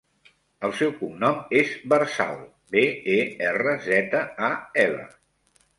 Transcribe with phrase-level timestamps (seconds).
[0.67, 2.35] El seu cognom és Berzal:
[2.77, 2.85] be,
[3.19, 3.21] e,
[3.53, 4.53] erra, zeta, a,
[4.89, 5.11] ela.